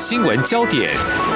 [0.00, 0.90] 新闻焦点，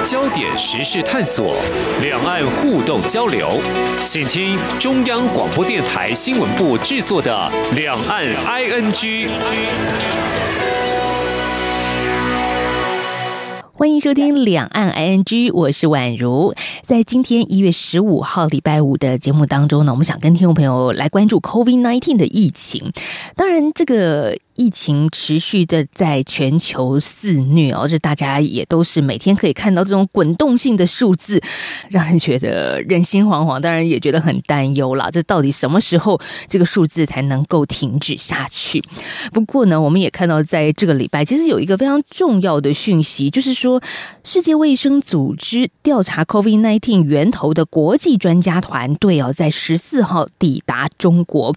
[0.07, 1.55] 焦点时事探索，
[2.01, 3.61] 两岸互动交流，
[4.03, 8.91] 请听中央广播电台新闻部制作的《两岸 ING》。
[13.77, 16.55] 欢迎收听《两岸 ING》，我是宛如。
[16.81, 22.91] 在今天一月十五号礼拜五的节目当中呢，我们想跟听众朋友来关注 COVID-19 的疫情。
[23.35, 24.35] 当然，这个。
[24.55, 31.41] 疫情持续的在全球肆虐，哦，这大家也都是每天可以看到这种滚动性的数字，
[31.91, 35.11] 让人觉得人心惶惶，当然也觉得很担忧啦。
[35.11, 38.81] 这到底什么时候这个数字才能够停止下去？
[39.33, 43.83] 不过呢，我们也看到在这个礼拜，其实有一个非常重要的讯息，就是说
[44.23, 51.53] 世界卫生组织调查 COVID-19 源头的国际专家团队哦，在十四号抵达中国，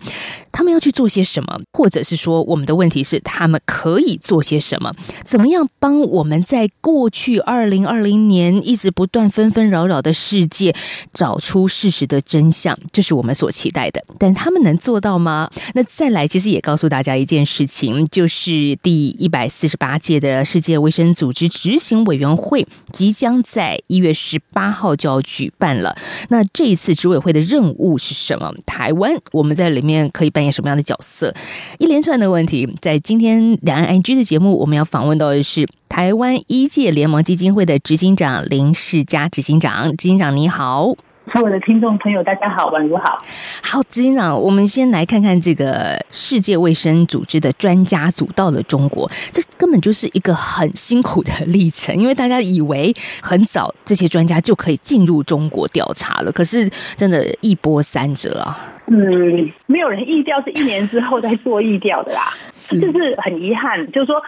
[0.51, 2.88] 他们要去做些什么，或者是说我们的问。
[2.89, 4.91] 问题是他们可以做些什么？
[5.23, 10.75] 怎么样帮我们在过去二零二零年一直不断纷纷扰扰的世界
[11.13, 12.79] 找出事实的真相？
[12.91, 14.03] 这是我们所期待的。
[14.19, 15.51] 但他们能做到吗？
[15.75, 25.95] 那再来，其实也告诉大家一件事情，就是第一百四十八届的世界卫生组织执行委员会即将在一月十八号就要举办了。
[26.31, 28.51] 那这一次执委会的任务是什么？
[28.65, 31.35] 台湾我们在里面可以扮演什么样的角色？
[31.79, 32.67] 一连串的问题。
[32.81, 39.97] 在今天两岸 I G 的节目，我们要访问到的是台湾一届联盟基金会的执行长林世嘉执行长。
[39.97, 40.95] 执行长你好。
[41.33, 43.23] 所有的听众朋友，大家好，晚上好。
[43.63, 58.59] 好，执行长，我们先来看看这个世界卫生组织的专家组到了中国，这根本就是一个很辛苦的历程，因为大家以为很早这些专家就可以进入中国调查了，可是真的一波三折啊。
[58.87, 64.23] 嗯，没有人意调是一年之后再做意调的啦， 就是很遗憾，就是说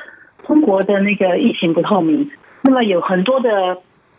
[0.47, 2.31] 中国的那个疫情不透明，
[2.62, 3.48] 那么有很多的。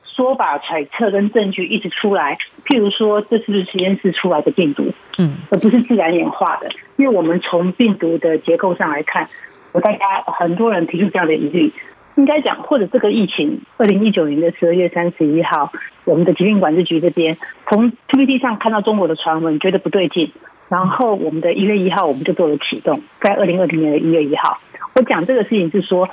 [0.04, 4.92] 说法、揣测跟证据一直出来，譬如说，这是不是实验室出来的病毒？
[5.18, 6.70] 嗯，而不是自然演化的。
[6.98, 9.28] 因为我们从病毒的结构上来看，
[9.72, 11.72] 我大家很多人提出这样的疑虑。
[12.16, 15.72] 应该讲，或者这个疫情，二零一九年的十二月三十一号，
[16.04, 20.34] 我们的疾病管制局这边从 PPT 上看到中国的传闻，觉得不对劲，
[20.68, 24.58] 然后我们的一月一号我们就做了启动，在二零二零年的一月一号，
[24.96, 26.10] 我讲这个事情是说。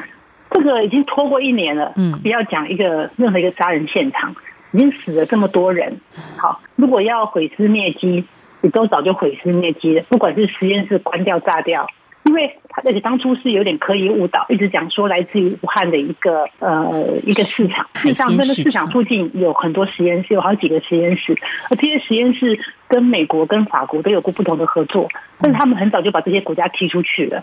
[0.59, 4.35] 这个已经拖过一年了，嗯，不要讲一个任何一个杀人现场，
[4.73, 6.01] 已经死了这么多人。
[6.39, 8.25] 好，如果要毁尸灭迹，
[8.61, 10.05] 你都早就毁尸灭迹了。
[10.09, 11.87] 不管是实验室关掉、炸掉，
[12.25, 21.37] 因为他而且当初是有点刻意误导，一直讲说来自于武汉的一个呃一个市场，事实上那个市场附近有很多实验室，有好几个实验室，
[21.71, 25.09] 而这些实验室跟美国、跟法国都有过不同的合作，
[25.41, 27.43] 但是他们很早就把这些国家踢出去了。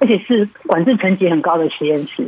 [0.00, 2.26] 而且是管制层级很高的实验室，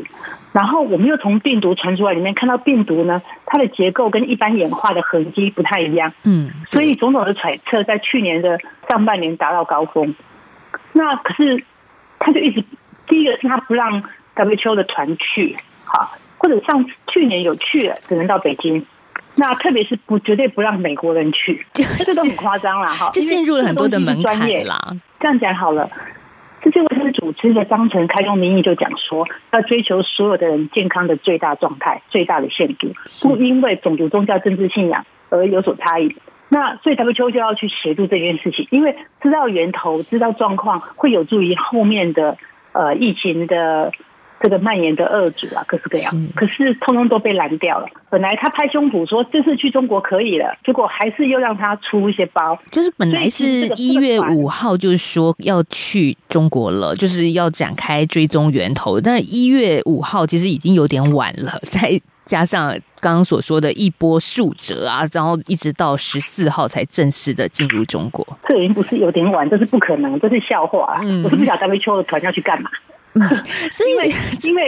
[0.52, 10.14] 然后我们又从病毒传出来里面看到病毒呢，它的结构跟一般演化的痕迹不太一样，嗯，所以种种的揣测在去年的上半年达到高峰。
[10.92, 11.64] 那可是
[12.24, 12.64] 他就一直
[13.06, 14.02] 第一个是他不让
[14.34, 15.54] WTO 的团去，
[15.84, 18.84] 好，或者像去年有去了，只能到北京。
[19.36, 24.90] 那特别是不绝对不让美国人去，这都很夸张了哈，就陷入了很多的门槛啦。
[25.20, 25.90] 这样讲好了。
[26.62, 36.16] 世界卫生组织的章程开宗明义就讲说，要追求所有的人健康的最大状态、最大的限度，不因为种族、宗教、政治信仰而有所差异。
[36.48, 42.36] 那所以 WHO 就要去协助这件事情，因为知道源头、知道状况，会有助于后面的
[42.72, 43.92] 呃疫情的。
[44.40, 47.86] 这个蔓延的恶主啊，各式各样，可是通通都被拦掉了。
[48.10, 52.58] 本来他拍胸脯说这次去中国可以了，结果还是又让他出一些包。
[52.70, 59.00] 就是本来是一月五号，就是说要去中国了，就是要展开追踪源头。
[59.00, 68.26] 但是一月五号其实已经有点晚了，再加上刚刚所说的一波数折啊，然后一直到十四号才正式的进入中国。
[68.48, 70.98] 这已经不是有点晚，这是不可能，这是笑话。
[71.22, 72.70] 我是不晓得 WHO 的团要去干嘛。
[73.70, 74.64] 所以，因为因为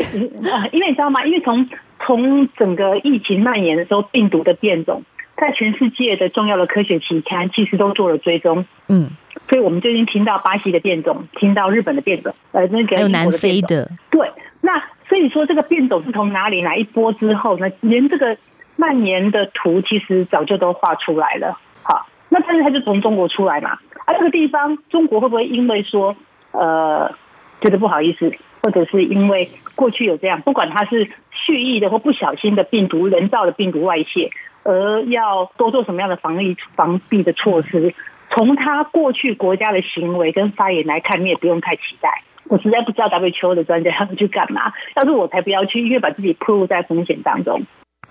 [0.70, 1.24] 因为你知道吗？
[1.24, 1.66] 因为从
[2.04, 5.02] 从整个疫情蔓延的时候，病毒的变种
[5.38, 8.66] 在全世界的重要的科学期刊其实都做了追踪。
[8.88, 9.08] 嗯，
[9.48, 13.90] 所以我们最近听到巴西的变种，听到日本的变种，呃，那个还有南非的。
[14.10, 14.30] 对，
[14.60, 14.70] 那
[15.08, 17.68] 所以说这个变种是从哪里来一波之后呢？
[17.80, 18.36] 连这个
[18.76, 21.58] 蔓延的图其实早就都画出来了。
[21.82, 23.78] 好，那但是它就从中国出来嘛？
[24.04, 26.16] 啊，这个地方中国会不会因为说
[26.52, 27.14] 呃？
[27.58, 28.30] 觉得不好意思，
[28.62, 34.30] 或者是因为过去有这样，不管他是蓄意的或不小心的病毒、人造的病毒外泄，
[34.62, 37.94] 而要多做什么样的防疫防避的措施？
[38.28, 42.22] 从他过去国家的行为跟发言来看，你也不用太期待。
[42.48, 44.72] 我实在不知道 WHO 的专家他们去干嘛。
[44.94, 47.62] 要是我才不要去，因为把自己暴露在风险当中。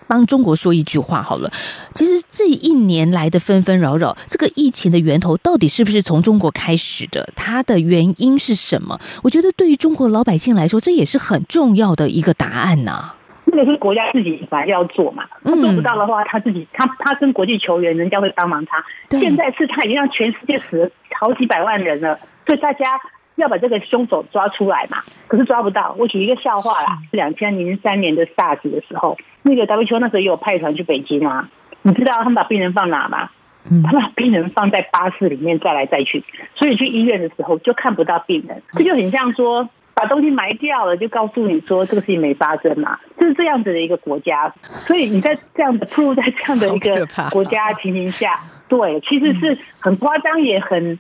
[0.08, 1.50] 帮中国说一句话好了，
[1.92, 7.28] 其实这一年来的纷纷扰扰，这个疫情的源头到底是不是从中国开始的？
[7.36, 9.00] 它的原因是什么？
[9.24, 13.14] 我觉得对于中国老百姓来说，这也是很重要的一个答案呐。
[13.46, 18.84] 那个是国家自己本来要做嘛，他做不到的话，他自己他他跟国际球员，人家会帮忙他。
[19.10, 20.90] 现在是他已经让全世界死了
[21.20, 22.86] 好几百万人了，所以大家
[23.36, 25.04] 要把这个凶手抓出来嘛。
[25.28, 25.96] 可是抓不到。
[25.98, 29.18] 我举一个笑话啦，两千零三年的 SARS 的时候。
[29.44, 31.48] 那个 W 球那时候也有派团去北京啊，
[31.84, 33.30] 你知道他们把病人放哪吗？
[33.84, 36.24] 他们把病人放在巴士里面载来载去，
[36.56, 44.54] 所以去医院的时候就看不到病人，这就很像说把东西埋掉了，就告诉你说这个事情没发生嘛，就是这样子的一个国家。
[44.62, 50.98] 所以你在这样的铺在这样的一个国家情形下，对，其实是很夸张，也很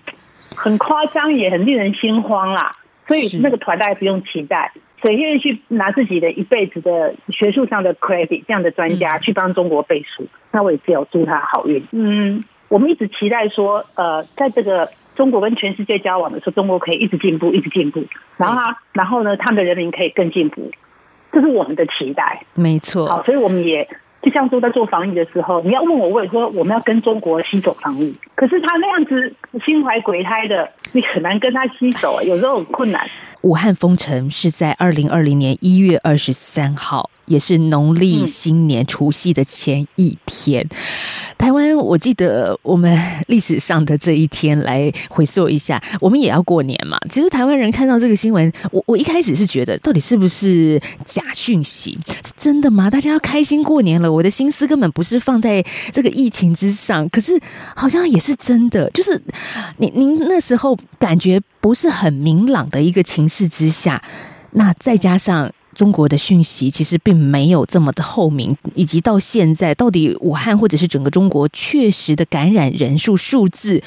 [0.55, 2.71] 很夸张，也很令人心慌啦。
[3.07, 4.71] 所以那个团大家不用期待。
[5.01, 10.25] 谁愿意去拿自己的一辈子的学术上的 credit 这样的专家去帮中国背书？
[10.51, 11.85] 那我也只有祝他好运。
[11.91, 18.03] 嗯，我们一直期待说，呃，在这个中国跟全世界交往的时候，中国可以一直进步，一直进步。
[18.37, 20.71] 然后他，然后呢，他们的人民可以更进步，
[21.31, 22.41] 这是我们的期待。
[22.55, 23.05] 没错。
[23.05, 23.87] 好，所以我们也
[24.25, 28.11] 就像说在做防疫的时候，你要问我，我也说我们要跟中国携手防疫。
[28.33, 29.31] 可是他那样子
[29.63, 33.07] 心怀鬼胎的，你很难跟他携手，有时候很困难。
[33.41, 40.67] 武汉封城是在二零二零年一月二十三号，也是农历新年除夕的前一天。
[41.45, 46.97] 台湾，我记得我们历史上的这一天来回溯一下，我们也要过年嘛。
[47.07, 51.99] 其实台湾人看到这个新闻，我我一开始是觉得，到底是不是假讯息？
[52.25, 52.89] 是真的吗？
[52.89, 57.07] 大家要开心过年了，我的心思根本不是放在这个疫情之上。
[57.09, 57.39] 可是
[57.75, 59.21] 好像也是真的，就是
[59.77, 61.39] 您您那时候感觉。
[61.61, 63.99] 不是很明朗的一个情势之下，
[64.51, 73.83] 那再加上中国的讯息其实并没有这么的透明，以及到现在到底武汉或者是整个中国确实的感染人数数字。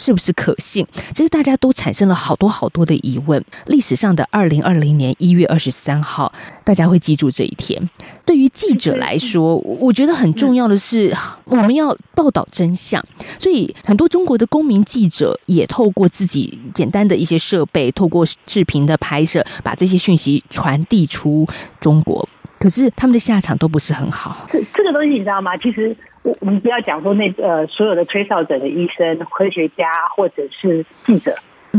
[0.00, 0.86] 是不是可信？
[1.14, 3.44] 其实大家都产生了好多好多的疑问。
[3.66, 6.32] 历史上的二零二零年一月二十三号，
[6.64, 7.90] 大家会记住这一天。
[8.24, 11.14] 对于记者来说，我觉得很重要的是，
[11.44, 13.04] 我们要报道真相。
[13.38, 21.46] 所以，很多中国的公民记者也透过自己简单的一些设备，透过视频的拍摄，把这些讯息传递出
[21.78, 22.26] 中国。
[22.60, 24.46] 可是，他们的下场都不是很好。
[24.48, 25.56] 这这个东西你知道吗？
[25.56, 25.96] 其实。
[26.22, 31.34] 我我们不要讲说那呃所有的吹哨者的医生、科学家或者是记者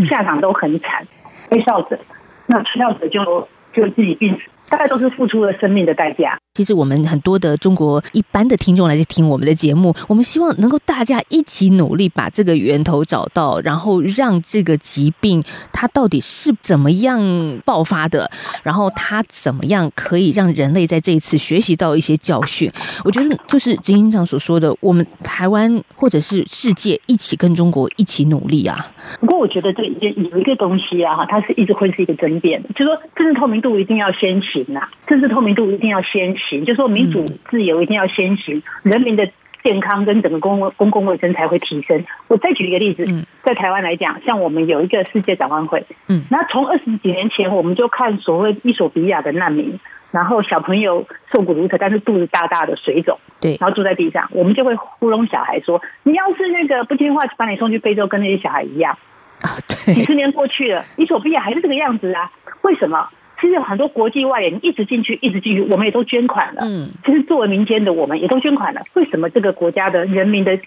[0.09, 1.05] 下场都很惨，
[1.47, 1.99] 吹哨者
[2.47, 4.41] 那吹哨者就就自己病死，
[4.71, 6.39] 大概都是付出了生命的代价。
[6.53, 17.21] 其实我们很多的中国一般的听众来听我们的节目，我们希望能够大家一起努力把这个源头找到，然后让这个疾病它到底是怎么样
[17.65, 18.29] 爆发的，
[18.63, 22.71] 然后它怎么样可以让人类在这一次学习到一些教训。
[23.05, 28.93] 我觉得就是执行长所说的，我们台湾或者是世界一起跟中国一起努力啊。
[29.19, 36.37] 不过我觉得这有一个东西啊，哈，它是一直会是一个争辩，就是说政治透明度一定要先行啊，政治透明度一定要先。
[36.37, 39.29] 行，就说民主自由一定要先行，人民的
[39.63, 42.03] 健康跟整个公公共卫生才会提升。
[42.27, 43.05] 我再举一个例子，
[43.41, 49.79] 在台湾来讲，像我们有一个世界展望会，嗯，那从二十几年前我们就看所谓伊索比亚的难民，
[50.11, 58.97] 然后小朋友瘦骨如柴，但是肚子大大的水肿，对，然后住在地上，我们就会糊弄小孩说，你要是那个不听话，把你送去非洲，跟那些小孩一样。
[59.41, 62.31] 啊，对，几十年过去了，伊索比亚还是这个样子啊？
[62.61, 63.09] 为什么？
[63.41, 66.61] 其实有很多国际外援一直进去，一直进去，我们也都捐款了。
[66.61, 68.81] 嗯，其实作为民间的，我们也都捐款了。
[68.93, 70.59] 为什么这个国家的人民的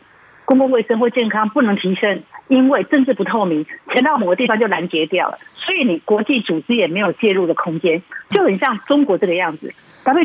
[0.45, 2.23] 公共卫生或健康不能提升？
[2.49, 9.73] 因为政治不透明，钱到某个地方就拦截掉了，所以你国际组织也没有介入的空间，就很像中国这个样子。
[10.05, 10.25] W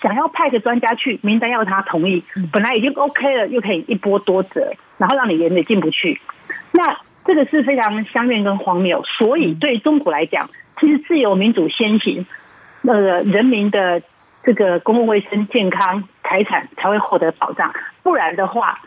[0.00, 6.20] 想要派个专家去，名单要他同意，本来已经 OK 了，又可以一波多折，然后让你人也进不去。
[6.70, 6.96] 那
[7.28, 9.04] 这个是非常相怨跟荒谬。
[9.04, 10.50] 所以对中国来讲。
[10.80, 12.24] 其实自由民主先行，
[12.82, 14.00] 那个人民的
[14.44, 18.78] 这个公共卫生、健康、财产才会获得保障，不然的话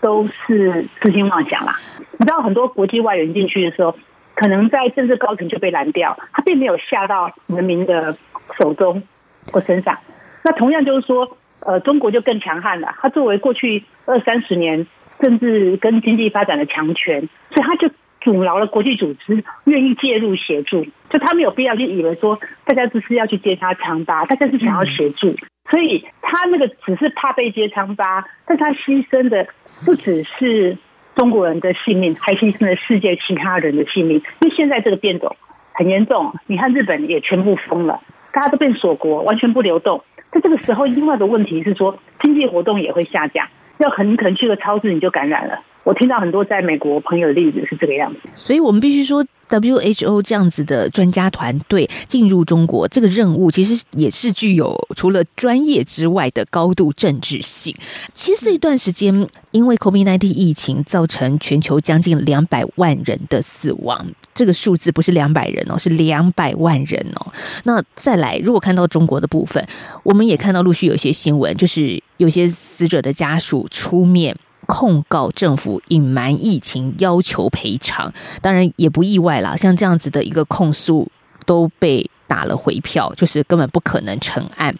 [0.00, 1.76] 都是痴心妄想啦。
[2.16, 3.94] 你知道很多国际外援进去的时候，
[4.34, 8.16] 可能在政治高层就被拦掉，他并没有下到人民的
[8.58, 9.04] 手中
[9.52, 9.96] 或身上。
[10.42, 12.96] 那同样就是说，呃，中国就更强悍了。
[13.00, 14.88] 他作为过去二三十年
[15.20, 17.90] 政治跟经济发展的强权，所以他就。
[18.20, 25.36] 阻挠了国际组织愿意介入协助，就他没有必要就以为说大家只是要去揭他疮疤，大家是想要协助，
[25.70, 29.46] 所以他那个只是怕被揭疮疤，但他牺牲的
[29.86, 30.76] 不只是
[31.14, 34.16] 中国人的性命，还牺牲了世界其他人的性命。
[34.40, 35.36] 因为现在这个变种，
[35.72, 40.02] 很严重，你看日本也全部封了，大家都变锁国，完全不流动。
[40.32, 43.46] 在这个时候，另外的问题是说，经济活动也会下降，
[43.78, 45.60] 要很可能去个超市你就感染了。
[45.84, 57.74] 我听到很多在美国朋友的例子是这个样子，所以我们必须说，WHO 这样子的专家团队进入中国这个任务，其实也是具有除了专业之外的高度政治性。
[58.12, 67.32] 其实这一段时间，因为 COVID-19 疫情造成全球将近两百万人的死亡，这个数字不是两百人哦，是两百万人哦。
[67.64, 69.66] 那再来，如果看到中国的部分，
[70.02, 74.36] 我们也看到陆续有一些新闻，就是有些死者的家属出面。
[74.68, 79.56] 控告政府隐瞒疫情，要求赔偿，当然也不意外啦。
[79.56, 81.10] 像这样子的一个控诉
[81.46, 84.74] 都被打了回票，就是根本不可能成案。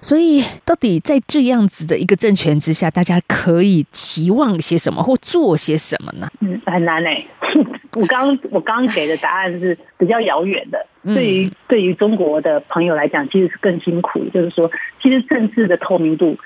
[0.00, 6.26] 所以，到底在这样子的一个政权之下，大家可以期望些什么或做些什么呢？
[6.40, 7.26] 嗯，很难诶。
[7.96, 10.86] 我刚我刚给的答案是比较遥远的。
[11.02, 14.24] 对于对于中国的朋友来讲，其实是更辛苦。
[14.32, 14.70] 就是说，
[15.02, 16.38] 其实政治的透明度。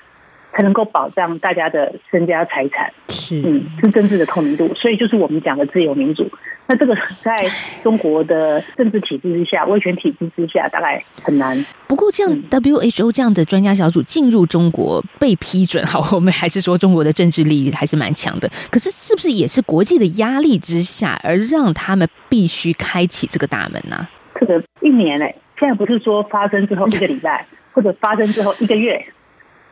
[0.55, 6.25] 才能够保障大家的身家财产，是嗯，是政治的透明度，所以就是我们讲的自由民主。
[6.67, 7.35] 那这个在
[7.83, 11.63] 中国的政治体制之下、威权体制之下，大概很难。
[11.87, 18.49] 不过，像 WHO 这样的专家小组进入中国被批准，好，我们还是说中国的政治力还是蛮强的。
[18.71, 24.07] 可是，是不是也是国际的压力之下，而让他们必须开启这个大门呢？
[24.39, 29.05] 这个一年嘞，现在不是说发生之后一个礼拜，或者发生之后一个月。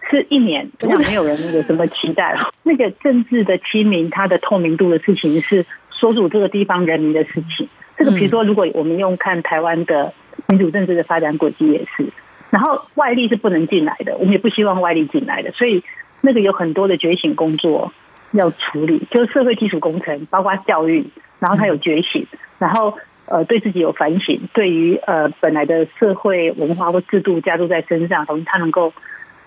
[0.10, 2.52] 是一年， 我想没有人有什么期待了。
[2.64, 7.68] 那个政治的清明，它的透明度的事情，是所属这个地方人民的事情。
[7.98, 10.14] 这个比如说，如果我们用看台湾的
[10.48, 12.06] 民主政治的发展轨迹，也是。
[12.50, 15.52] 然后外力是不能进来的，我们也不希望外力进来的。
[15.52, 15.84] 所以
[16.22, 17.94] 那个有很多的觉醒工作
[18.32, 21.06] 要处理，就是社会基础工程，包括教育，
[21.40, 22.28] 然后他有觉醒，
[22.60, 28.94] 然后呃对自己有反省，对于呃本来的社会文化或制度加注在身上，同时他能够。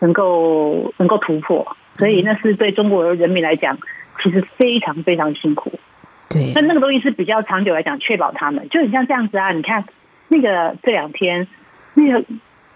[0.00, 3.78] 能够能够突破，所以那是对中国人民来讲，
[4.22, 5.72] 其实非常非常辛苦。
[6.28, 9.52] 对，但那个东西是比较长久来讲，确保他们就很像这样子啊。
[9.52, 9.84] 你看
[10.28, 11.46] 那个这两天
[11.94, 12.24] 那个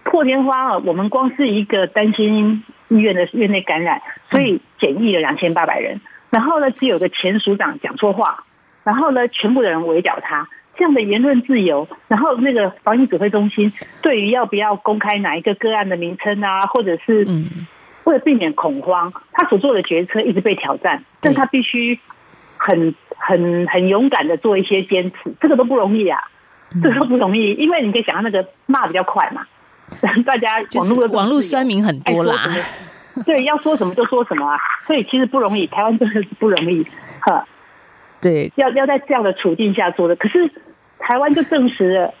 [0.03, 6.01] 破天荒啊，我们光是一个担心医院的院内感染，所以检疫了两千八百人。
[6.29, 8.45] 然后呢，只有个前署长讲错话，
[8.83, 10.47] 然后呢，全部的人围剿他。
[10.81, 13.71] 这样的言论自由，然后那个防疫指挥中心
[14.01, 17.23] 对于要不要公开哪一个个案的名称啊，或者是
[18.03, 21.99] 为了避免恐慌，他所做的决策一直被挑战，但他必须
[22.57, 26.17] 很很很勇敢的做一些坚持，这个都不容易啊，
[26.81, 29.45] 这个都不容易，因为你可以想到那个骂比较快嘛，
[30.25, 32.49] 大家网络网络酸民很多啦，
[33.23, 34.57] 对，要说什么就说什么啊，
[34.87, 36.83] 所以其实不容易，台湾真的是不容易，
[37.19, 37.45] 哈，
[38.19, 40.51] 对，要要在这样的处境下做的，可是。
[41.01, 42.13] 台湾就证实了，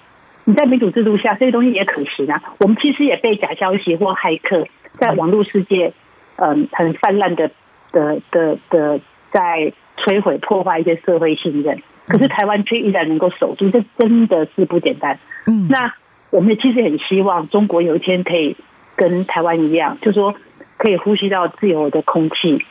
[0.45, 2.41] 你在民主制度下，这些东西也可行啊。
[2.59, 4.67] 我们其实也被假消息或骇客
[4.99, 5.93] 在网络世界，
[6.35, 7.51] 嗯，很泛滥的
[7.91, 8.99] 的的的
[9.31, 11.81] 在摧毁破坏一些社会信任。
[12.07, 15.19] 可是台湾却依然能够守住，这真的是不简单。
[15.45, 15.93] 嗯，那
[16.31, 18.57] 我们也其实很希望中国有一天可以
[18.95, 20.35] 跟台湾一样，就说
[20.77, 22.65] 可以呼吸到自由的空气。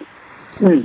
[0.60, 0.84] 嗯。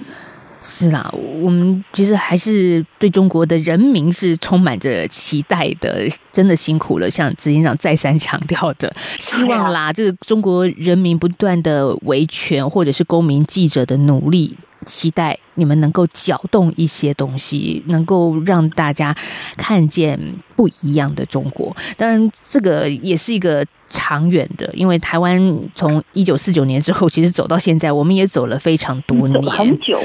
[0.67, 7.07] 是啦，我们其实还是对中国的人民是充满着期待的，真的辛苦了。
[7.07, 14.57] 像执行长再三强调的， 希望啦，这个中国人民不断的维权，或者是公民记者的努力，
[14.87, 19.15] 期待你们能够搅动一些东西，能够让大家
[19.55, 20.19] 看见
[20.55, 21.77] 不一样的中国。
[21.95, 23.63] 当然，这个也是一个。
[23.87, 25.39] 长远的，因为台湾
[25.75, 29.99] 从一九四九年之后，其实走到现在，我们也走了非常多年，很久。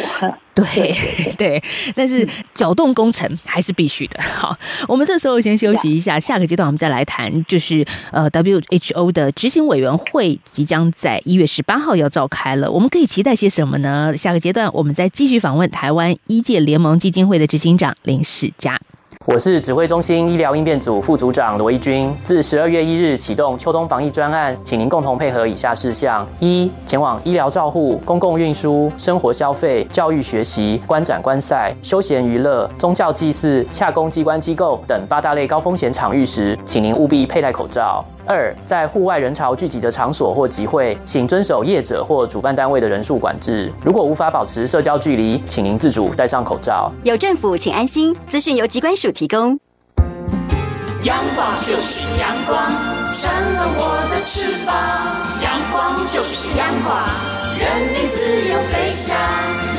[0.74, 0.94] 对
[1.36, 1.62] 对，
[1.94, 4.20] 但是搅动工程还是必须的。
[4.22, 4.56] 好，
[4.88, 7.30] 我们这时候先休息一下，下个阶段我们再来谈。
[7.44, 14.14] 就是呃，WHO 的执行委员会即将在一月十八号要召开了，我们可以期待些什么呢？
[14.16, 18.80] 下个阶段我们再继续访问台湾医界联盟基金会的执行长林世佳。
[19.26, 22.10] 我是指挥中心医疗应变组副组长罗义军。
[22.24, 38.02] 自十二月一日启动秋冬防疫专案，请您共同配合以下事项：一、前往医疗照护、公共运输、生活消费、教育学习、观展观赛、休闲娱乐、宗教祭祀、洽公机关机构等八大类高风险场域时，请您务必佩戴口罩。
[38.30, 43.72] 二，在户外人潮聚集的场所或集会，请遵守业者或主办单位的人数管制。
[43.84, 46.92] 如果无法保持社交距离，请您自主戴上口罩。
[47.02, 48.16] 有政府，请安心。
[48.28, 49.58] 资讯由机关署提供。
[51.02, 52.70] 阳光就是阳光，
[53.14, 54.76] 成了我的翅膀。
[55.42, 56.96] 阳光就是阳光，
[57.58, 59.16] 任你自由飞翔。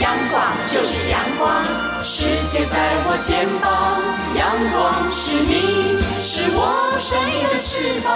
[0.01, 1.63] 阳光就是阳光，
[2.03, 4.01] 世界在我肩膀，
[4.35, 8.09] 阳光是你，是我生的翅膀。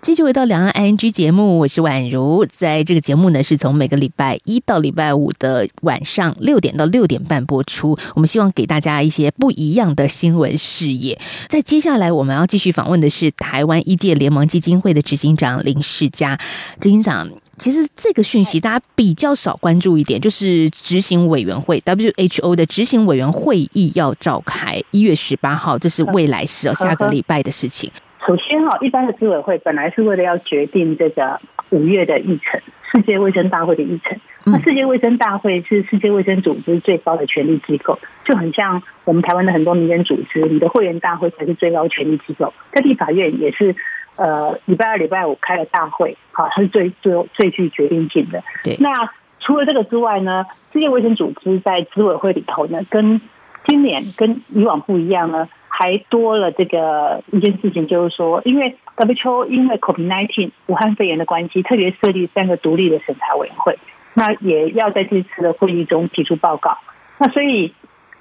[0.00, 2.46] 继续回到两岸 ING 节目，我是宛如。
[2.46, 7.98] 在这个节目呢，是从每个礼拜一到礼拜五的晚上六点到六点半播出。
[8.14, 11.18] 我们希望给大家一些不一样的新闻视野。
[11.48, 16.38] 在接下来，我们要继续访问的是台湾一届联盟基金会的执行长林世嘉
[16.80, 17.28] 执行长。
[17.62, 27.88] 其实这个讯息大家比较少关注一点，就是执行委员会 WHO 的执行委员会议要召开一月十八号，这是未来事哦下个礼拜的事情。
[28.26, 31.40] 首先哈，一般的执委会本来是为了要决定这个
[31.70, 34.18] 五月的议程，世界卫生大会的议程。
[34.44, 42.52] 那世界卫生大会是世界卫生组织最高的权力机构，就很像我们台湾的很多民间组织，你的会员大会才是最高权力机构。
[42.72, 43.76] 在立法院也是，
[44.16, 48.42] 呃，礼拜二、礼拜五开了大会，好，它是最最最具决定性的。
[48.64, 48.76] 对。
[48.80, 53.20] 那除了这个之外呢，世界卫生组织在执委会里头呢，跟
[53.66, 55.48] 今年跟以往不一样呢。
[55.74, 63.78] 还多了这个一件事情，就是说，因为 WHO 因为 COVID-19 武汉肺炎的关系，特别设立三个独立的审查委员会，
[64.12, 66.76] 那也要在这次的会议中提出报告。
[67.18, 67.72] 那所以，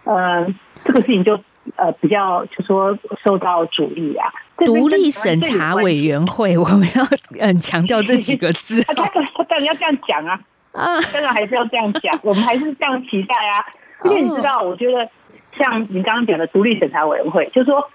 [0.06, 0.48] 呃，
[0.86, 1.42] 这个事情就
[1.76, 4.28] 呃比较就说受到阻力啊。
[4.58, 7.04] 独立审查委员会，我们要
[7.40, 8.84] 嗯强调这几个字。
[8.94, 10.40] 他他当然要这样讲啊，
[10.74, 13.66] 啊，当然还是要这样讲，我们还是这样期待啊。
[14.06, 15.10] 因为你知道，我觉得。
[15.58, 17.90] 像您刚刚讲的独立审查委员会，就是说，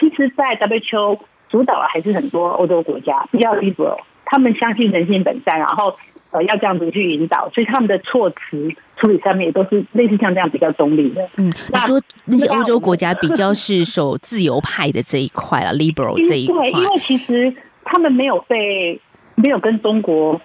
[0.00, 1.18] 其实，在 WHO
[1.50, 5.94] 主导还是很多欧洲国家比较 liberal，他们相信人性本善，然后
[6.32, 11.22] 呃要这样子去引导，所以他们的措辞处理上面也都是类似像这样比较中立的。
[11.36, 19.00] 嗯，你说那些欧洲国家比较 是守自由派的这一块啊，liberal 这一块，因为其实他们没有被
[19.36, 20.40] 没有跟中国。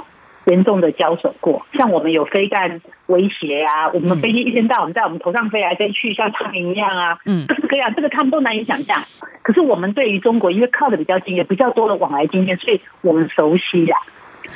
[0.50, 9.04] 严重的交手过，像我们有飞弹威胁啊，我们飞机一天到晚在我们头上飞来飞去，像苍蝇一样啊，嗯，各式各样，这个他们都难以想象。
[9.44, 13.98] 可是我们对于中国，因为靠的比较近，也比较多的往来经验，所以我们熟悉呀。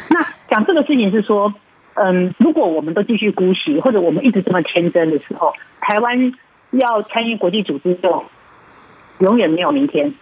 [0.10, 1.54] 那讲这个事情是说，
[1.96, 6.34] 嗯，如果我们都继续姑息，或者我们一直这么天真的时候，台湾
[6.72, 8.24] 要参与国际组织，就
[9.20, 10.14] 永远没有明天，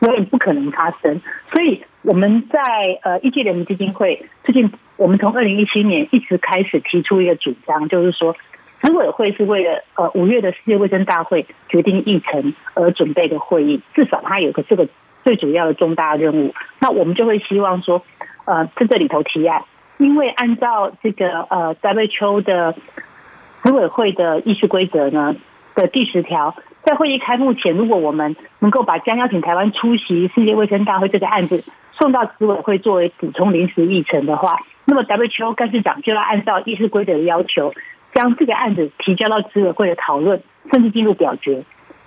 [0.00, 1.20] 永远不可能发生。
[1.52, 2.60] 所以我们在
[3.02, 4.70] 呃一届联盟基金会最近。
[4.98, 8.34] 我们从二零一七年一直开始提出一个主张，就是说，
[8.82, 14.88] 执委会是为了呃五月的世界卫生大会决定议程而准备的会议，至少它有个这个
[15.22, 16.52] 最主要的重大任务。
[16.80, 18.04] 那我们就会希望说，
[18.48, 19.64] 呃，在这里头提案，
[19.98, 22.74] 因为按照这个呃 WHO 的
[23.62, 25.36] 执委会的议事规则呢
[25.74, 26.54] 的第十条。
[26.82, 37.74] 在会议开幕前，如果我们能够把将邀请台湾出席世界卫生大会这个案子送到执委会作为补充临时议程的话，那么 WHO 干事长就要按照议事规则的要求，
[38.14, 41.64] 将这个案子提交到执委会的讨论，甚至进入表决。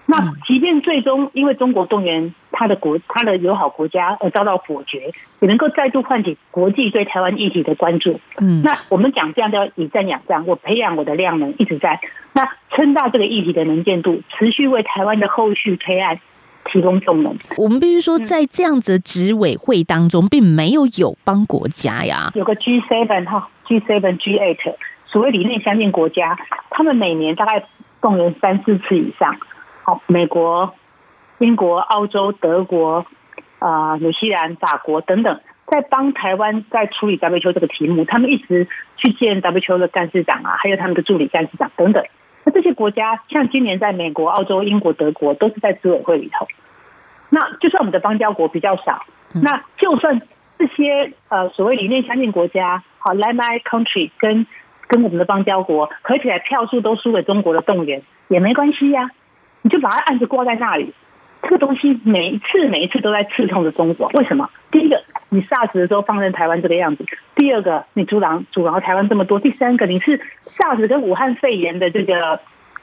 [0.08, 8.20] 那即便最终因为中国动员他的国、他的友好国家而遭到否决，也能够再度唤起国际对台湾议题的关注。
[8.38, 12.00] 嗯，那我们讲这样叫以战养战，我培养我的量能一直在，
[12.34, 16.20] 那撑大这个议题的能见度，持续为台湾的后续推案
[16.66, 17.36] 提供动能。
[17.58, 24.76] 我们必须说，在这样子执委会当中，并没有友邦国家呀，有个 G seven 哈，G seven G eight，
[25.08, 26.38] 所谓理念相近国家，
[26.70, 27.66] 他们每年大概
[28.00, 29.36] 动员三四次以上。
[29.84, 30.76] 好，美国、
[31.42, 33.04] 英国、澳洲、德国、
[33.58, 42.06] 啊、纽西兰、法国等等，在帮台湾在处理 WTO 这个题目，他们一直去见 WTO 的干事长啊，还有他们的助理干事长等等。
[42.44, 46.48] 那这些国家，像今年在美国、澳洲、英国、德国，都是在执委会里头。
[47.32, 50.22] 那就算我们的邦交国比较少，那就算
[50.60, 54.46] 这些呃所谓理念相近国家，好，like my country，跟
[54.88, 59.10] 跟我们的邦交国合起来票数都输给中国的动员，也没关系呀。
[59.64, 60.92] 你就把它案子挂在那里，
[61.44, 64.08] 这个东西每一次每一次都在刺痛着中国。
[64.14, 64.50] 为什么？
[64.72, 67.04] 第一个，你 SARS 的时候放任台湾这个样子；
[67.36, 72.40] 第二个，你阻挡阻挠台湾这么多；第三个，你是 SARS 跟武汉肺炎的这个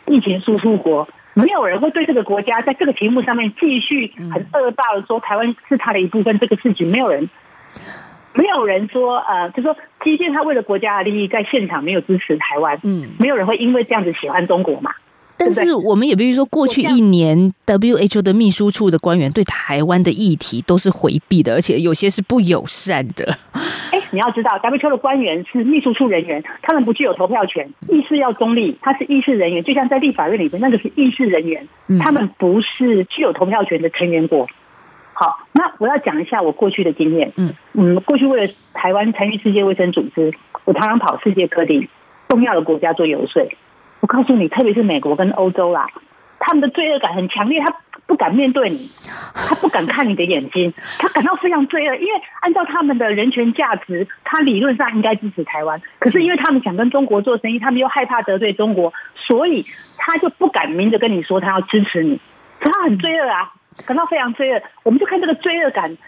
[0.06, 6.38] 疫情输出国，没有人会对这个国家在这个题目上面继续很恶霸的说台湾是他的一部分。
[6.38, 7.30] 这个事情没有人，
[8.34, 14.94] 没有人说呃，就说即便他为了国家的利益在现场没有支持台湾，嗯，没有人会因为这样子喜欢中国嘛。
[15.38, 23.38] 但是我们也必须说，过去一年 WHO 的秘书处的官员对台湾的议题都是回避的，而且有些是不友善的。
[23.92, 31.66] 哎，你要知道，WHO 的官员是秘书处人员，他们不具有投票权，议事要中立，他是议事人员，就像在立法院里面，那个是议事人员，
[32.00, 34.46] 他们不是具有投票权的成员国。
[35.14, 37.32] 好，那我要讲一下我过去的经验。
[37.36, 40.32] 嗯嗯，过去为了台湾参与世界卫生组织，
[40.64, 41.88] 我常常跑世界各地。
[42.28, 43.42] 重要的国家做游说。
[44.00, 45.88] 我告诉你，特别是美国跟欧洲啦，
[46.38, 47.74] 他们的罪恶感很强烈，他
[48.06, 48.90] 不敢面对你，
[49.34, 62.20] 他不敢看你的眼睛， 他感到非常罪恶，因为按照他们的人权价值，他理论上应该支持台湾，可是因为他们想跟中国做生意，他们又害怕得罪中国，所以他就不敢明着跟你说他要支持你，
[62.62, 63.52] 所以他很罪恶啊，
[63.86, 64.62] 感到非常罪恶。
[64.84, 65.98] 我们就看这个罪恶感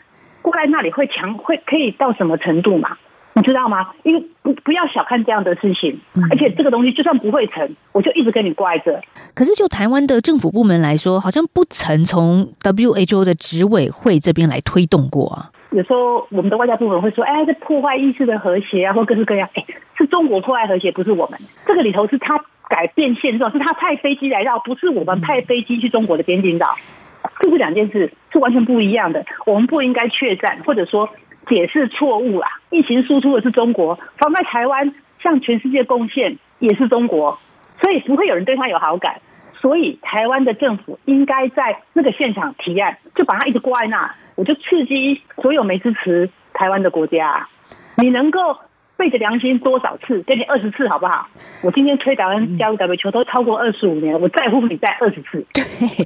[0.43, 2.97] 过来那里会强，会可以到什么程度嘛？
[3.35, 3.91] 你知道吗？
[4.03, 9.01] 因为不不要小看这样的事情，而且这个东西就算不会成，我就一直跟你挂着。
[9.35, 15.51] 可是就台湾的政府部门来说，好像不曾从 WHO 的执委会这边来推动过啊。
[15.71, 19.65] 有时候我们的外交部门会说：“哎，这破坏意识的和谐啊，或各式各样。”哎，
[19.97, 21.39] 是中国破坏和谐，不是我们。
[21.67, 26.67] 这个里头是他改变现状，是他派飞机来绕，不是我们派飞机去中国的边境绕。
[27.39, 29.25] 这是两件事，是完全不一样的。
[29.47, 31.09] 我们不应该确战，或者说。
[31.47, 32.49] 解释错误啦！
[32.71, 37.39] 疫情输出的是中国，放在台湾向全世界贡献也是中国，
[37.81, 39.21] 所以不会有人对他有好感。
[39.55, 47.49] 所以台湾的政府应该在那个现场提案，就把他一直挂在那，我就刺激所有没支持台湾的国家，
[47.97, 48.59] 你能够。
[49.01, 50.23] 背着良心多少次？
[50.27, 51.27] 给你二十次好不好？
[51.63, 55.43] 我今天推台湾加入 W 球都超过二十五年了，我在乎你在二十次，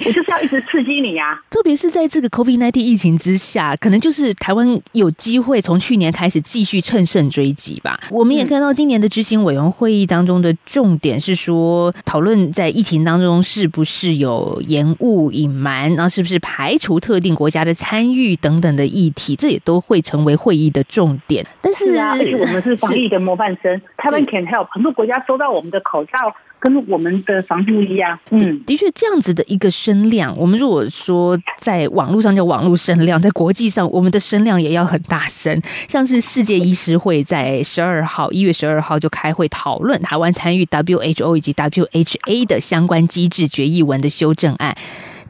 [0.05, 1.37] 我就是要一直刺激你呀。
[1.51, 7.99] 特别是在这个 COVID-19 疫情之下，可能就是台湾有机会从去年开始继续乘胜追击吧。
[8.13, 21.45] 我们也看到今年的执行委员会议当中的重点是说，讨论在疫情当中是不是有延误、隐瞒，然后是不是排除特定国家的参与等等的议题，这也都会成为会议的重点。
[21.61, 22.79] 但是啊，而且我们是。
[22.87, 35.61] 防疫的模范生，台湾 can help，很多国家收到我们的口罩，跟我们的防护衣啊，嗯，的确这样子的一个声量，我们如果说在网络上叫网络声量，在国际上我们的声量也要很大声。
[35.89, 44.77] 像是世界医师会在十二号一月十二号就开会讨论台湾参与 WHO 以及 WHA 的相关机制决议文的修正案。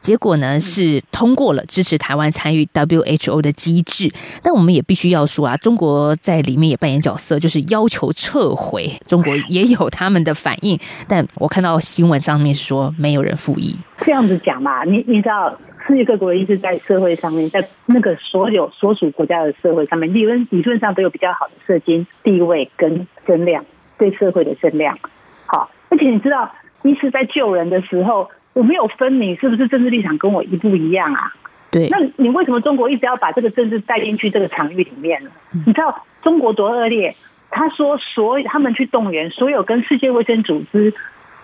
[0.05, 4.07] 结果呢是通过了支持台湾参与 WHO 的机制，
[4.43, 8.87] 但我们也必须要说啊，中国在里面也扮演角色，就是要求撤回。
[9.07, 13.75] 中国也有他们的反应，但我看到新闻上面说没有人复议。
[13.97, 23.65] 这样子讲嘛，你你知道，世界各国一直在社会上面，在那个所有所属国家的社会上面，理论理论上都有比较好的社经地位跟增量，
[23.97, 24.99] 对社会的增量。
[25.47, 26.51] 好，而且你知道，
[26.83, 28.29] 一是在救人的时候。
[28.55, 31.33] 我没有分你是不是政治立场跟我一不一样啊？
[31.71, 35.29] 对，那你为什么中国一直要把这个政治带进去这个场域里面呢？
[35.65, 37.13] 你知道中国多恶劣？
[37.51, 40.93] 他说，所有他们去动员所有跟世界卫生组织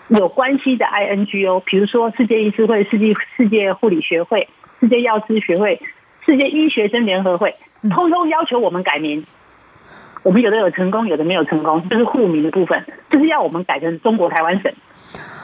[0.07, 4.47] 有关系的 INGO，比如说世界医师会、世界世界护理学会、
[4.79, 5.81] 世界药师学会、
[6.25, 7.55] 世界医学生联合会，
[7.89, 9.25] 通通要求我们改名。
[10.23, 14.71] 我们有的有成功，有的没有成功，就是护名的部分，就是要我们改成中国台湾省。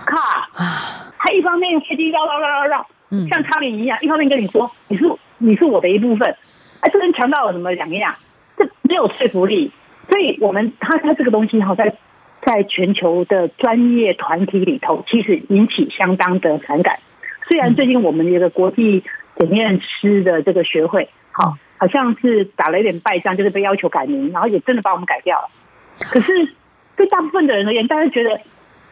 [0.06, 0.18] 靠
[0.54, 1.07] 啊！
[1.20, 2.88] 他一方面飞机绕绕绕绕绕，
[3.30, 5.04] 像苍蝇一样；一方面跟你说你是
[5.40, 6.36] 你是我的一部分，
[6.82, 8.16] 哎，这跟强盗有什么两样？
[8.58, 9.72] 这没有说服力。
[10.10, 11.96] 所以，我们他他这个东西哈，在
[12.42, 17.00] 在全球的专业团体里头，其实引起相当的反感。
[17.48, 19.04] 虽然最近我们一个国际
[19.38, 25.50] 检验师的这个学会，好，好像是打了一点败仗，就是被要求改名，然后也真的把我们改掉了。
[26.00, 26.54] 可是
[26.96, 28.40] 对大部分的人而言，大家觉得。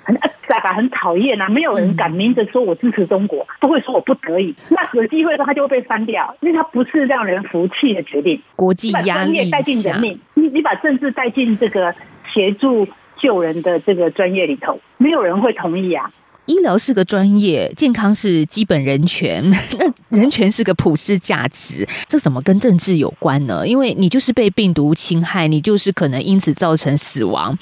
[0.06, 0.16] 很
[0.48, 1.50] 傻吧，很讨厌啊！
[1.50, 4.56] 没有人敢明着说我支持中国，都会说我不得已。
[4.70, 8.40] 那有机会的话，他就会被删掉，因为他不是让人服气的决定。
[8.56, 11.96] 国际压力带进人命，你你把政治带进这个
[12.32, 12.88] 协助
[13.18, 16.12] 救人的这个专业里头，没有人会同意啊。
[16.46, 19.44] 医疗是个专业，健康是基本人权，
[19.80, 23.68] 那人权是个普世价值，这怎么跟政治有关呢？
[23.68, 27.58] 因为你就是被病毒侵害，你就是可能因此造成死亡，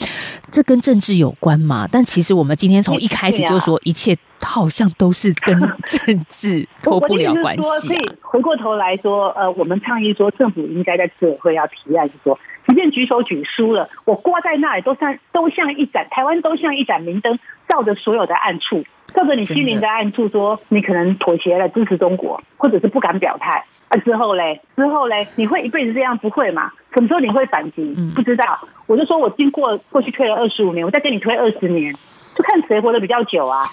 [0.52, 1.88] 这跟政治有关吗？
[1.92, 7.88] 但其实我们今天从一开始就说，一切好像都是跟 政治脱不了关系。
[7.88, 17.40] 所以回过头来说，呃，我们倡议说，政府应该在执委会要提案，就说，即便举手举输了，我挂在那里都像都像一盏台湾都像一盏明灯。
[17.66, 18.84] 照着所有的暗处，
[19.16, 23.98] 照着你心灵的暗处，说你可能妥协了，支持中国，或者是不敢表态啊。
[24.02, 26.16] 之后嘞，之后嘞，你会一辈子这样？
[26.20, 26.70] 不会嘛？
[26.94, 27.96] 什么时候你会反击？
[28.14, 28.60] 不知道。
[28.86, 31.92] 我就说我经过过去推了二十五年，我再跟你推二十年，
[32.36, 33.66] 就看谁活得比较久啊。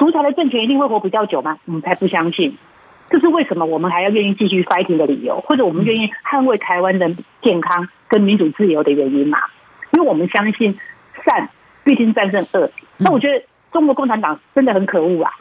[0.00, 1.58] 独裁的政权一定会活比较久吗？
[1.66, 2.56] 我们才不相信。
[3.10, 7.10] 这是为什么我们还要愿意继续 fighting 的理由，或者我们愿意捍卫台湾的
[7.42, 9.38] 健康跟民主自由的原因嘛？
[9.92, 10.78] 因为我们相信
[11.24, 11.50] 善
[11.84, 12.70] 必定战胜恶。
[12.96, 15.32] 那我觉得中国共产党真的很可恶啊！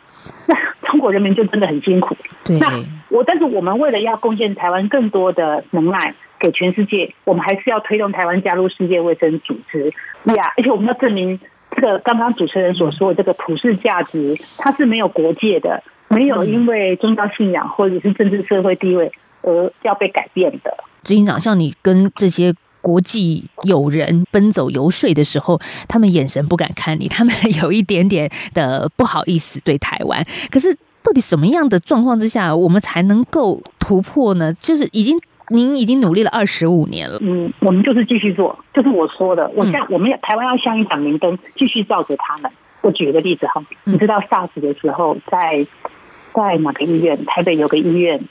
[0.47, 0.55] 那
[0.89, 2.17] 中国人民就真的很辛苦。
[2.43, 2.59] 对。
[2.59, 2.67] 那
[3.09, 9.93] 我，但是我们为了要贡献台湾更多的能耐给全世界，我们还是要推动台湾加入世界卫生组织。
[10.25, 11.47] 呀，而且我们要证明这
[11.79, 19.11] 个刚刚主持人所说的这个普世价值，它是没有国界的，没有因为宗教信仰或者是政治社会地位
[19.41, 20.77] 而要被改变的。
[21.03, 30.25] 执行长，像你跟这些国际友人奔走游说的时候，他们眼神不敢看你，他们有一点点的不好意思对台湾。
[30.49, 34.53] 可是，到底什么样的状况之下，我们才能够突破呢？
[34.53, 35.17] 就是已经
[35.49, 42.51] 您已经努力了二十五年了，嗯，我们就是继续做，就是我说的，我像我们台湾要像一盏明灯，继续照着他们。
[42.81, 45.67] 我举个例子哈，你知道 SARS 的时候，在
[46.33, 47.25] 在哪个医院？
[47.25, 48.23] 台北有个医院，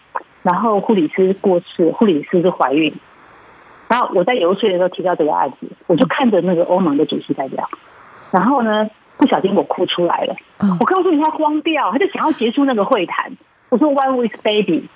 [0.43, 2.95] 然后护理师过世，护理师是怀孕。
[3.89, 7.69] 然后我在游说的时候提到这个案子，我就看着那个欧盟的主席代表，
[8.31, 10.35] 然后呢，不小心我哭出来了。
[10.81, 13.33] 我告诉你，他慌掉，他就想要结束那个会谈。
[13.69, 14.89] 我说 “One with baby”，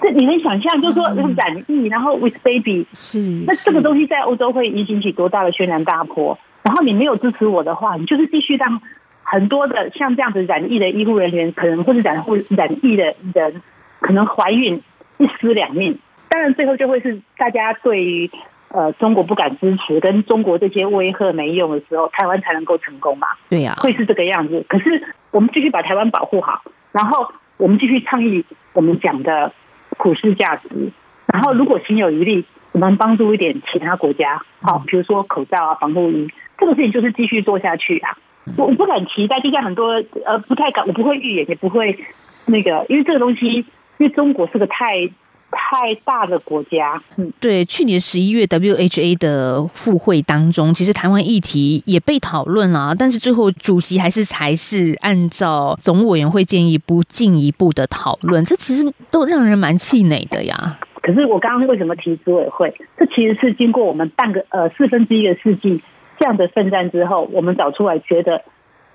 [0.00, 1.04] 这你能想象，就是说
[1.36, 6.38] 染疫，然后 with baby，是那这个东西在欧洲会引起多大的轩然大波？
[6.62, 8.80] 然后你没有支持我的话，你就是继续让
[9.22, 13.62] 很多的像这样子染疫的医护人员，可能或者染护染疫的人，
[14.00, 14.82] 可能怀孕
[15.18, 15.98] 一尸两命。
[16.28, 18.30] 当然，最后就会是大家对于
[18.68, 23.28] 呃中国不敢支持，跟中国这些威吓没用的时候，台湾才能够成功嘛？
[23.48, 24.66] 对呀，会是这个样子。
[24.68, 29.52] 可是我们继续把台湾保护好，然后我们继续倡议我们讲的
[29.98, 30.92] 普世价值，
[31.26, 38.16] 然后如果心有余力，我们帮助一点其他国家，好，比如说口罩啊、防护衣，这个事情就是继续做下去啊。
[38.56, 41.98] 我我不敢期待，就像很多呃不太敢，我不会预言，也不会
[42.46, 43.66] 那个，因为这个东西，因
[43.98, 45.10] 为中国是个太。
[45.50, 60.78] 太大的国家，嗯，对，去年十一月 WHA 的复会当中，其实台湾议题也被讨论了，但是最后主席还是才是按照总委员会建议不进一步的讨论，这其实都让人蛮气馁的呀。
[61.00, 62.74] 可是我刚刚为什么提执委会？
[62.98, 65.80] 这其实是经过我们半个呃四分之一个世纪
[66.18, 68.42] 这样的奋战之后，我们找出来觉得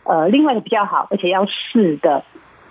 [0.04, 2.24] 呃另外一个比较好，而且要试的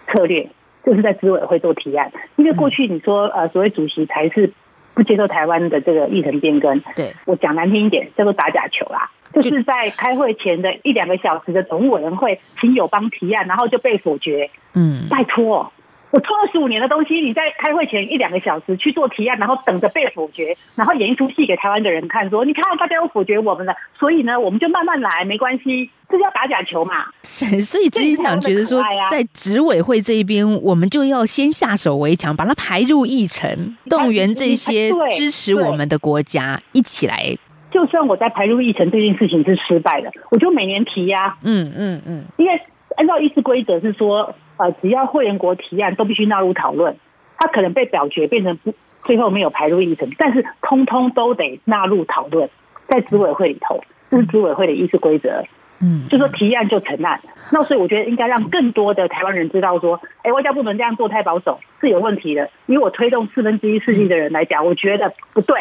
[0.06, 0.50] 策略。
[0.90, 4.52] 就是在执委会做提案，因为过去你说呃，所谓主席才是
[4.92, 6.80] 不接受台湾的这个议程变更。
[6.96, 14.50] 对我讲难听一点，叫做打假球啦，就是在开会前的一两个小时的总委员会，请友邦提案，然后就被否决。
[14.74, 15.72] 嗯，拜托。
[16.10, 27.06] 我拖了十五年的东西，你在开会前一两个小时去做提案，然后等着被否决，然后演一出戏给台湾的人看，说你看大家都否决我们了，所以呢，我们就慢慢来，没关系，这叫打假球嘛。
[27.22, 37.36] 是，所以执行长觉得说，在执委会这一边，我们就要先下手为强，把它排入议程，动员这些支持我们的国家一起来。
[37.70, 41.36] 就算我在排入议程这件事情是失败的，我就每年提呀。
[41.44, 42.60] 嗯嗯嗯，因为
[42.96, 44.34] 按照议事规则是说。
[44.60, 46.98] 呃，只要会员国提案都必须纳入讨论，
[47.38, 52.50] 它可能被表决变成不，最后没有排入议程，但是通通都得纳入讨论，
[52.86, 55.44] 在执委会里头，这是执委会的议事规则。
[55.80, 62.50] 嗯，就说提案就成案，那所以我觉得应该让更多的台湾人知道说，哎，外交部门这样做太保守是有问题的。
[62.66, 65.56] 以我推动四分之一世纪的人来讲，我觉得不对。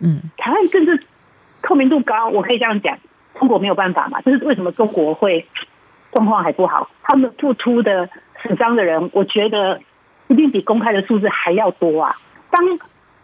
[0.00, 1.04] 嗯，台湾政治
[1.62, 2.98] 透明度高，我可以这样讲，
[3.38, 5.46] 中国没有办法嘛，这是为什么中国会
[6.10, 8.10] 状况还不好，他们付出的。
[8.42, 9.80] 死伤的人，我觉得
[10.28, 12.16] 一定比公开的数字还要多啊！
[12.50, 12.62] 当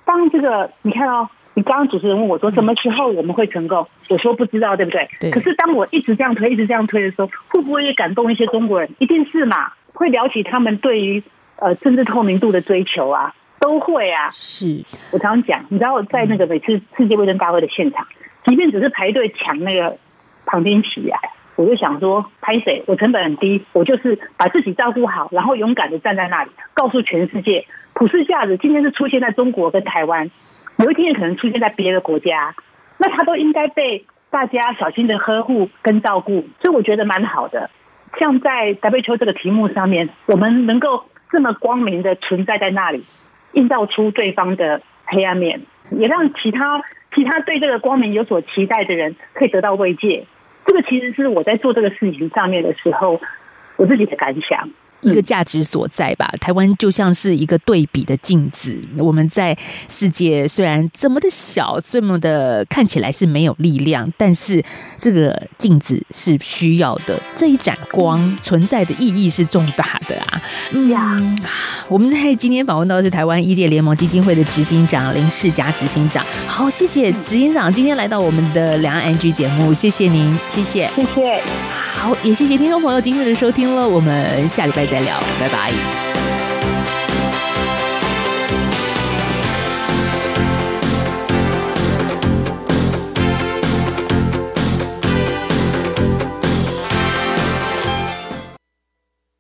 [0.04, 5.08] 当这个，你看哦，你刚刚主持人问我说什么时候我们会成功，我说不知道，对不对？
[5.20, 5.30] 对。
[5.30, 8.90] 可是当我一直这样推，一直这样推的时候，会不会也感动一些中国人？
[8.98, 11.22] 一定是嘛，会聊起他们对于
[11.56, 14.28] 呃政治透明度的追求啊，都会啊。
[14.30, 18.06] 是我常常讲，你知道我，在那个每次世界卫生大会的现场，
[18.44, 19.96] 即便只是排队抢那个
[20.44, 21.18] 旁边起来。
[21.56, 22.84] 我就想说，拍谁？
[22.86, 30.30] 我成本很低，我就是把自己照顾好，然后勇敢的站在那里，告诉全世界，普世价值今天是出现在中国跟台湾，
[30.78, 32.54] 有一天也可能出现在别的国家，
[32.98, 37.70] 那他都应该被大家小心的呵护跟照顾，所以我觉得蛮好的。
[38.18, 43.04] 像在 WHO 这个题目上面，我们能够这么光明的存在在那里，
[43.52, 46.82] 映照出对方的黑暗面，也让其他
[47.14, 50.26] 其他对这个光明有所期待的人可以得到慰藉。
[50.66, 53.20] 这个其实是我在做这个事情上面的时候，
[53.76, 54.68] 我自己的感想。
[55.06, 58.76] 一个价值所在吧，台湾就像是一个对比的镜子。
[58.98, 59.56] 我们在
[59.88, 64.62] 世界虽然这么的小，这么的看起来是没有力量，但是
[64.98, 67.20] 这个镜子是需要的。
[67.36, 70.42] 这一盏光存在的意义是重大的啊！
[70.90, 71.16] 呀，
[71.88, 76.24] 我们在今天访问到的是台湾医界联盟基金会的执行长林世佳执行长。
[76.46, 81.42] 好，谢谢执行长今天来到我们的两岸 NG 节目，谢谢您，谢谢，谢谢。
[81.94, 86.15] 好，也谢谢听众朋友今天的收听了，我们下礼拜再聊，拜拜。